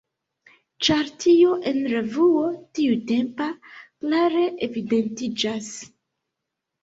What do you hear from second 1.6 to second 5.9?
en revuo tiutempa klare evidentiĝas.